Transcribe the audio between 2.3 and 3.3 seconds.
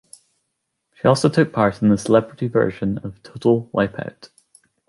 version of